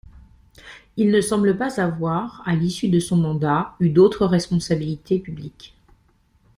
[0.97, 5.75] Il ne semble pas avoir, à l'issue de son mandat, eu d'autres responsabilités publiques.